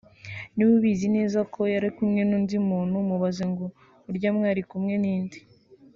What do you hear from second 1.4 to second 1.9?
ko yari